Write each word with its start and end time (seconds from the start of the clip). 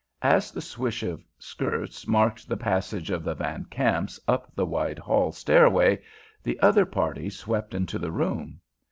As 0.23 0.49
the 0.49 0.63
swish 0.63 1.03
of 1.03 1.23
skirts 1.37 2.07
marked 2.07 2.49
the 2.49 2.57
passage 2.57 3.11
of 3.11 3.23
the 3.23 3.35
Van 3.35 3.65
Kamps 3.65 4.19
up 4.27 4.51
the 4.55 4.65
wide 4.65 4.97
hall 4.97 5.31
stairway, 5.31 6.01
the 6.41 6.59
other 6.59 6.87
party 6.87 7.29
swept 7.29 7.75
into 7.75 7.99
the 7.99 8.11
room. 8.11 8.61